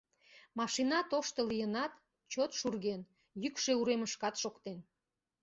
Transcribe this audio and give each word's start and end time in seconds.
Машина 0.59 0.99
тошто 1.11 1.39
лийынат, 1.49 1.91
чот 2.31 2.51
шурген, 2.59 3.01
йӱкшӧ 3.41 3.71
уремышкат 3.81 4.35
шоктен. 4.41 4.79